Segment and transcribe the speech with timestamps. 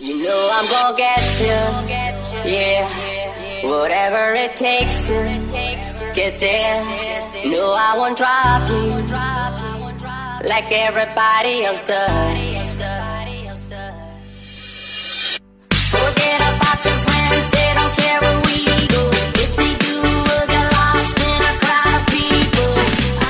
[0.00, 2.86] You know I'm gonna get you, yeah.
[3.68, 6.84] Whatever it takes to get there.
[7.50, 8.90] No, I won't drop you
[10.48, 12.78] like everybody else does.
[15.90, 18.37] Forget about your friends, they don't care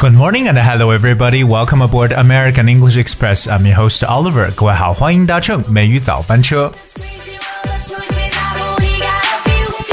[0.01, 1.43] Good morning and hello everybody.
[1.43, 3.47] Welcome aboard American English Express.
[3.47, 4.51] I'm your host Oliver.
[4.53, 6.71] 各位好，欢迎搭乘美语早班车。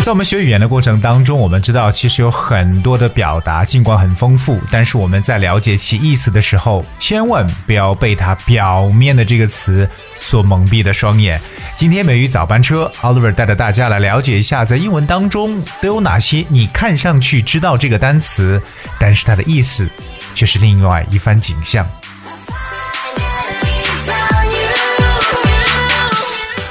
[0.05, 11.41] 在我们学语言的过程当中，我们知道其实有很多的表达，尽管很丰富，但是我们在了解其意思的时候，千万不要被它表面的这个词所蒙蔽的双眼。
[11.75, 18.61] 今天美语早班车，Oliver 带着大家来了解一下，在英文当中都有哪些你看上去知道这个单词，
[18.99, 19.89] 但是它的意思
[20.35, 21.83] 却是另外一番景象。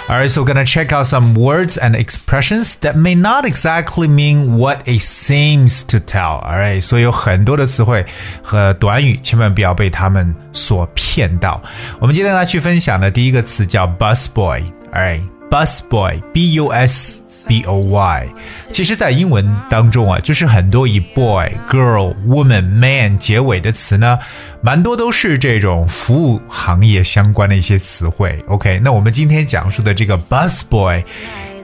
[0.10, 4.58] Alright, so we're gonna check out some words and expressions that may not exactly mean
[4.58, 6.44] what it seems to tell.
[6.44, 8.04] Alright，所以有很多的词汇
[8.42, 11.62] 和短语，千万不要被他们所骗到。
[12.00, 17.22] 我们今天来去分享的第一个词叫 busboy。Alright，busboy，b u s。
[17.48, 18.28] B O Y，
[18.72, 24.20] 其实，在英文当中啊，就是很多以 boy、girl、woman、man 结尾的词呢，
[24.62, 28.38] 蛮多都是这种服务行业相关的一些词汇。
[28.48, 31.04] OK，那我们今天讲述的这个 bus boy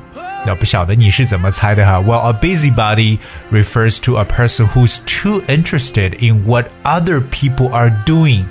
[0.46, 2.00] 那不晓得你是怎么猜的哈？
[2.00, 3.20] Well, a busybody
[3.52, 8.44] refers to a person who's too interested in what other people are doing.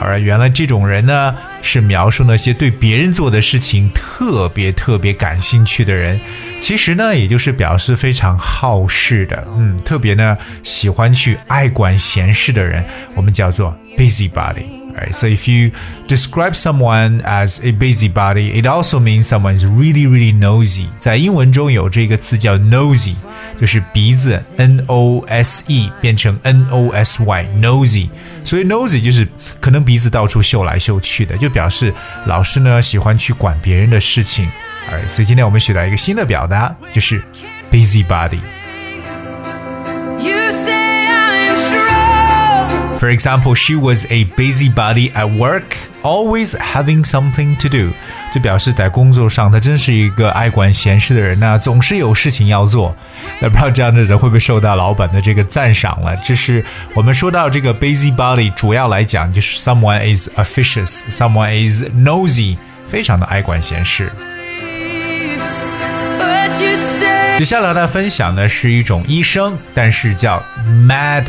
[0.00, 6.19] 而原来这种人呢， 是描述那些对别人做的事情特别特别感兴趣的人。
[6.61, 14.84] 其实呢，也就是表示非常好事的，嗯，特别呢喜欢去爱管闲事的人，我们叫做 busybody。
[14.97, 15.71] Right, so if you
[16.07, 20.87] describe someone as a busybody, it also means someone is really, really nosy.
[20.99, 23.13] 在英文中有这个词叫 nosy，
[23.59, 28.07] 就是鼻子 n o s e 变成 n o s y nosy，
[28.45, 29.27] 所以 nosy 就是
[29.59, 31.93] 可能鼻子到处嗅来嗅去的，就表示
[32.25, 34.47] 老师呢喜欢去管别人的事情。
[34.89, 37.21] 哎所以今天我们学到一个新的表达，就是
[37.69, 38.39] busybody。
[42.98, 47.92] For example, she was a busybody at work, always having something to do.
[48.34, 52.94] 就表示在工作上，她真是一个爱管闲事的人呐、总是有事情要做。
[53.40, 56.14] 那不知道这样的人会不会受到老板的这个赞赏了？
[56.18, 56.62] 这是
[56.94, 64.12] 我们说到这个 busybody，主要来讲就是 someone is officious, someone is nosy，非常的爱管闲事。
[66.18, 70.42] But you say 接下来呢，分享的是一种医生，但是叫
[70.86, 71.24] mad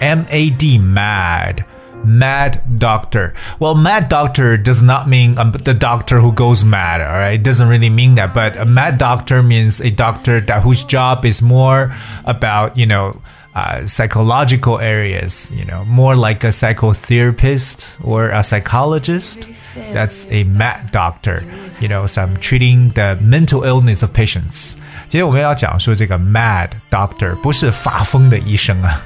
[0.00, 0.94] doctor，M mad.
[0.94, 3.34] mad。Mad doctor.
[3.58, 7.00] Well, mad doctor does not mean um, the doctor who goes mad.
[7.00, 8.32] All right, it doesn't really mean that.
[8.32, 11.92] But a mad doctor means a doctor that whose job is more
[12.24, 13.20] about you know
[13.55, 15.51] uh, psychological areas.
[15.53, 19.47] You know, more like a psychotherapist or a psychologist.
[19.93, 21.43] That's a mad doctor.
[21.79, 24.75] You know, so I'm treating the mental illness of patients.
[25.09, 29.01] 今天我们要讲说这个 mad doctor 不是发疯的医生啊，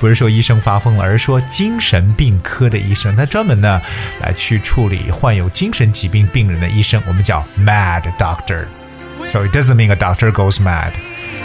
[0.00, 3.80] 不是说医生发疯了，而是说精神病科的医生，他专门呢
[4.20, 10.92] 来去处理患有精神疾病病人的医生，我们叫 mad doctor。So it doesn't mean a doctor goes mad.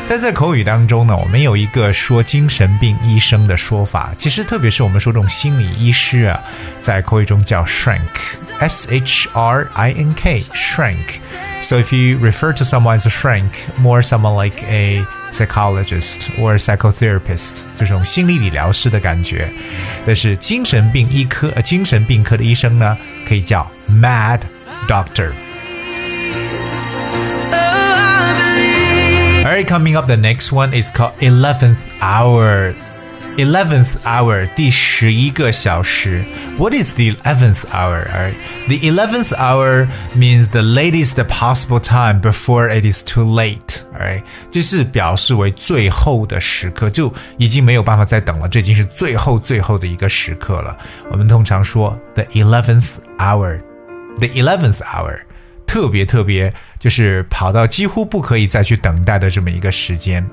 [0.08, 6.40] 但在口语当中呢，我们有一个说精神病医生的说法，其实特别是我们说这种心理医师啊，
[6.81, 14.02] 在口语中叫 shrink，s h r i n k，shrink。So if you refer to someone as a shrink, more
[14.04, 19.48] someone like a psychologist or a psychotherapist 这种心理理疗师的感觉。
[20.06, 24.40] 但是精神病医科呃精神病科的医生呢，可以叫 mad
[24.86, 25.30] doctor。
[29.58, 32.74] Alright, coming up, the next one is called eleventh hour.
[33.36, 36.24] Eleventh hour, 第十一个小时.
[36.60, 38.06] What is the eleventh hour?
[38.06, 38.36] Alright,
[38.68, 43.81] the eleventh hour means the latest possible time before it is too late.
[43.94, 44.22] Alright，
[44.52, 50.78] 就是表示为最后的时刻，就已经没有办法再等了，这已经是最后最后的一个时刻了。
[51.10, 52.86] 我们通常说 the eleventh
[53.18, 55.18] hour，the eleventh hour，
[55.68, 60.24] 特别特别就是跑到几乎不可以再去等待的这么一个时间。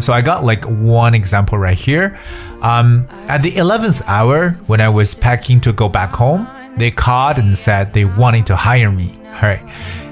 [0.00, 2.16] So I got like one example right here.
[2.60, 6.46] Um, at the 11th hour, when I was packing to go back home,
[6.76, 9.10] they called and said they wanted to hire me.
[9.34, 9.62] All right.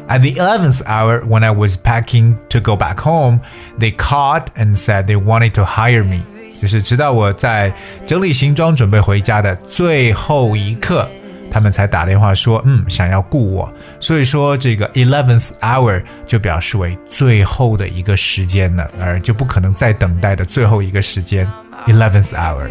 [0.09, 3.41] At the 11th hour, when I was packing to go back home,
[3.79, 6.23] they called and said they wanted to hire me.
[6.61, 7.71] 就是直到我在
[8.07, 11.09] 整理行装准备回家的最后一刻，
[11.52, 13.72] 他们才打电话说，嗯，想要雇我。
[14.00, 21.46] 所以说，这个 eleventh hour 就表示为最后的一个时间了，而就不可能再等待的最后一个时间
[21.88, 22.66] ，eleventh hour。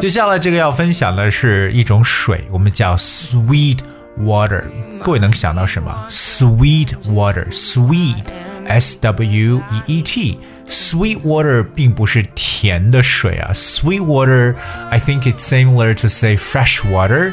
[0.00, 3.78] 接下来这个要分享的是一种水，我们叫 sweet
[4.20, 4.62] water。
[5.02, 10.38] 各位能想到什么？sweet water，sweet，s w e e t。
[10.68, 14.54] Sweet water 并不是甜的水啊，Sweet water
[14.90, 17.32] I think it's similar to say fresh water。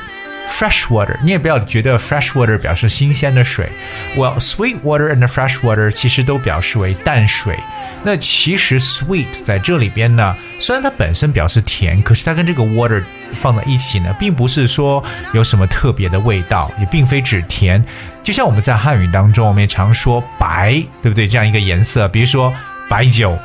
[0.50, 3.70] fresh water，你也不要觉得 fresh water 表示新鲜的水。
[4.18, 7.56] Well, sweet water and fresh water 其实都表示为淡水。
[8.04, 13.04] 那其实 sweet 在这里边呢，虽然它本身表示甜，可是它跟这个 water
[13.34, 15.04] 放在一起呢，并不是说
[15.34, 17.86] 有什么特别的味道，也并非只甜。
[18.24, 21.28] 就像我们在汉语当中，我们也常说白，对不对？
[21.28, 22.52] 这样一个颜色，比如说。
[22.90, 23.38] 白酒、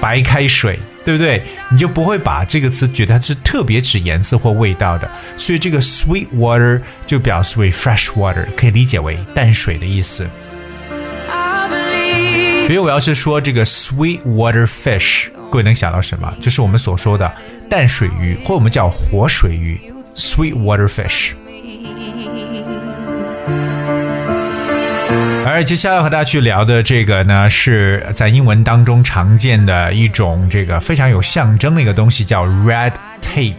[0.00, 1.42] 白开水，对不对？
[1.70, 5.10] 你就不会把这个词觉得它是特别指颜色或味道的。
[5.36, 10.28] 所以这个 sweet water 就表示为 fresh water，可以理解为淡水的意思。
[12.68, 16.30] 比如我要是说这个 sweet water fish，各位能想到什么？
[16.38, 17.32] 就是我们所说的
[17.68, 19.80] 淡水鱼，或我们叫活水鱼
[20.14, 21.32] ，sweet water fish。
[25.57, 33.53] 而接下来和大家去聊的这个呢，是在英文当中常见的一种这个非常有象征的一个东西，叫 red tape，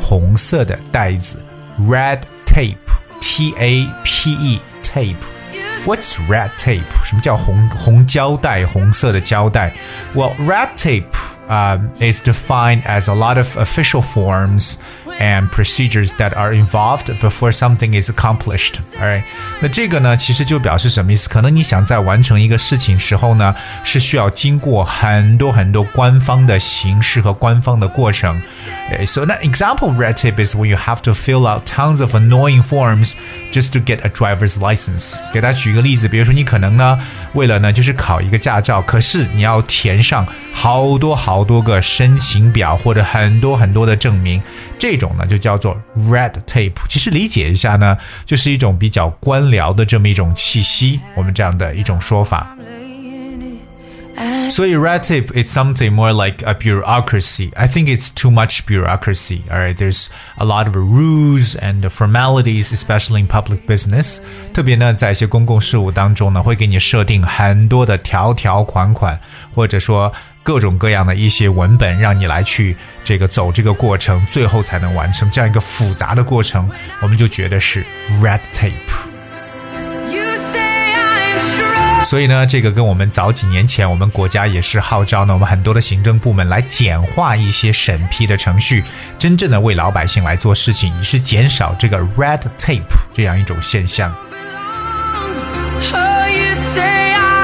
[0.00, 1.36] 红色的带子。
[1.80, 6.80] red tape，T A P E tape。What's red tape？
[7.04, 8.66] 什么叫红红胶带？
[8.66, 9.72] 红色的胶带？
[10.14, 11.04] Well, red tape
[11.48, 14.74] um, is defined as a lot of official forms
[15.18, 18.74] and procedures that are involved before something is accomplished.
[19.00, 19.22] Alright，
[19.60, 21.28] 那这个呢，其实就表示什么意思？
[21.28, 23.54] 可能你想在完成一个事情时候呢，
[23.84, 28.40] 是需要经过很多很多官方的形式和官方的过程。
[29.06, 32.62] So an example of red tape is when you have to fill out tons of annoying
[32.62, 33.12] forms
[33.52, 35.16] just to get a driver's license。
[35.32, 36.98] 给大家举一个例子，比如说你可能呢，
[37.34, 44.40] 为了呢就是考一个驾照，可是你要填上好多好多个申请表或者很多很多的证明，
[44.78, 46.72] 这 种呢就叫做 red tape。
[46.88, 52.56] 其实理解一下呢，就是一种比较官僚的这么一种气息，我们这样的一种说法。
[54.50, 57.52] 所以 red tape it's something more like a bureaucracy.
[57.54, 59.42] I think it's too much bureaucracy.
[59.48, 60.06] All right, there's
[60.38, 64.18] a lot of rules and formalities, especially in public business.
[64.52, 69.16] 特别呢，在一些公共事务当中呢，会给你设定很多的条条款款，
[69.54, 70.12] 或者说
[70.43, 76.69] 各种各样的一些文本，让你来去这个走这个过程，最后才能完成这样一个复杂的过程，
[77.01, 77.83] 我们就觉得是
[78.21, 78.71] red tape。
[82.05, 88.83] 所以呢，这个跟我们早几年前，我们国家也是号召呢，我们很多的行政部门来简化一些审批的程序，
[89.17, 92.81] 真正的为老百姓来做事情，以是减少这个 red tape
[93.13, 94.13] 这样一种现象。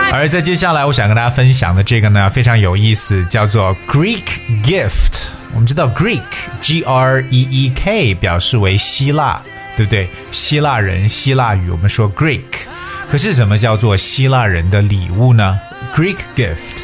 [0.12, 4.24] 而在接下来，我想跟大家分享的这个呢，非常有意思，叫做 Greek
[4.64, 5.30] gift。
[5.54, 6.22] 我们知道 Greek
[6.62, 9.40] G R E E K 表示为希腊，
[9.78, 10.10] 对不对？
[10.32, 12.42] 希腊人，希腊语，我们说 Greek。
[13.10, 15.60] 可是什么叫做希腊人的礼物呢
[15.96, 16.82] ？Greek gift，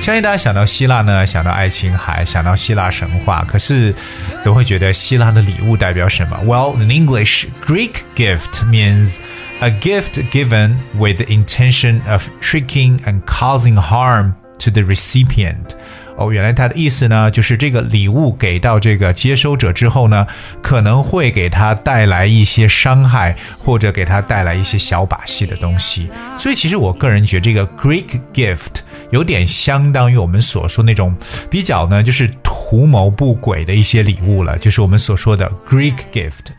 [0.00, 3.44] 相信大家想到希腊呢，想到爱琴海，想到希腊神话。
[3.48, 3.94] 可是
[4.42, 9.16] 总会觉得希腊的礼物代表什么？Well, in English, Greek gift means
[9.60, 15.74] a gift given with the intention of tricking and causing harm to the recipient.
[16.16, 20.26] 哦，原来他的意思呢，就是这个礼物给到这个接收者之后呢，
[20.60, 26.10] 可能会给他带来一些伤害，或者给他带来一些小把戏的东西。
[26.36, 31.14] 所以，其实我个人觉得这个 Greek gift 有点相当于我们所说那种
[31.48, 36.50] 比较呢，就是图谋不轨的一些礼物了，就是我们所说的 Greek gift。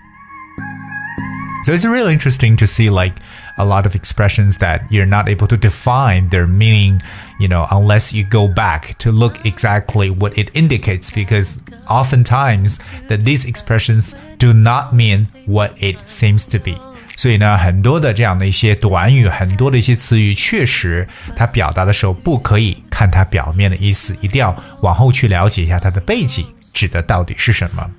[1.65, 3.15] So it's really interesting to see like
[3.57, 7.01] a lot of expressions that you're not able to define their meaning,
[7.41, 13.25] you know, unless you go back to look exactly what it indicates because oftentimes that
[13.25, 16.77] these expressions do not mean what it seems to be.
[17.17, 27.91] 所以呢，很多的这样的一些短语，很多的一些词语，确实它表达的时候不可以看它表面的意思，一定要往后去了解一下它的背景，指的到底是什么。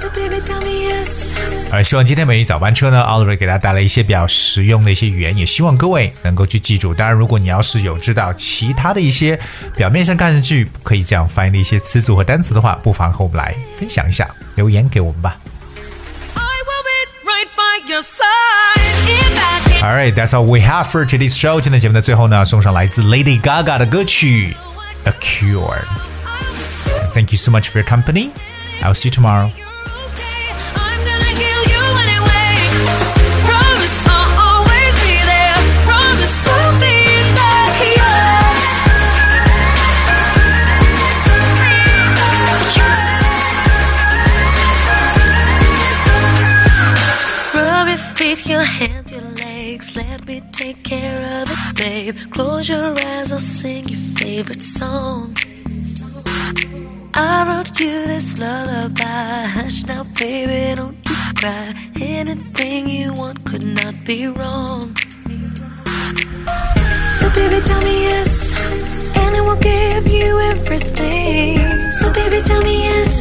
[0.00, 0.40] So baby,
[1.69, 6.93] 呃，希望今天美语早班车呢，奥瑞给大家带来一些比较实用的一些语言，也希望各位能够去记住。
[6.93, 9.37] 当然，如果你要是有知道其他的一些
[9.75, 15.37] 表面上看上去可以这样翻译的一些词组和单词的话，不妨和我们来分享一下，留言给我们吧。
[19.81, 21.59] All right, that's all we have for today's show。
[21.59, 24.55] 今天节目的最后呢，送上来自 Lady Gaga 的歌曲
[25.03, 25.81] 《The Cure》。
[27.13, 28.29] Thank you so much for your company.
[28.81, 29.66] I'll see you tomorrow.
[50.67, 52.15] Take care of it, babe.
[52.31, 55.33] Close your eyes, I'll sing your favorite song.
[57.13, 59.45] I wrote you this lullaby.
[59.57, 61.67] Hush now, baby, don't you cry.
[62.01, 64.85] Anything you want could not be wrong.
[67.17, 68.33] So, baby, tell me yes,
[69.21, 71.91] and I will give you everything.
[71.99, 73.13] So, baby, tell me yes,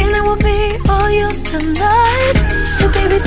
[0.00, 2.34] and I will be all yours tonight.
[2.78, 3.18] So, baby,